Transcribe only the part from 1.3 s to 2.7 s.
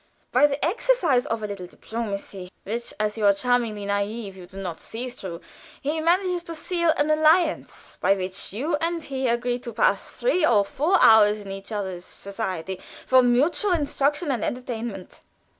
a little diplomacy,